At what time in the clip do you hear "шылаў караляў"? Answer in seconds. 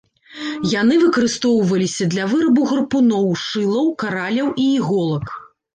3.47-4.53